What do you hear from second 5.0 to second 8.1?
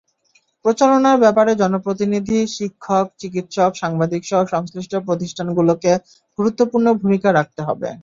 প্রতিষ্ঠানগুলোকে গুরুত্বপূর্ণ ভূমিকা রাখতে হবে।